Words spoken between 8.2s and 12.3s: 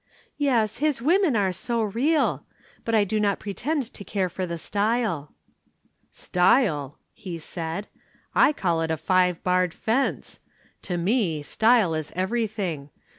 "I call it a five barred fence. To me style is